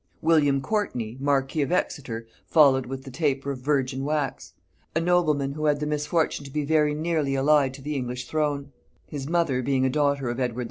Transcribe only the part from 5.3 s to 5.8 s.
who had